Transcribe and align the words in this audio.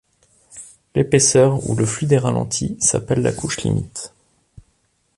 L’épaisseur 0.95 1.69
où 1.69 1.75
le 1.75 1.85
fluide 1.85 2.13
est 2.13 2.17
ralenti 2.17 2.75
s’appelle 2.79 3.21
la 3.21 3.31
couche 3.31 3.57
limite. 3.61 4.13